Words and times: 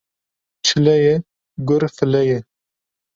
Çile 0.65 0.95
ye, 1.05 1.13
gur 1.67 1.83
file 1.95 2.21
ye 2.29 2.39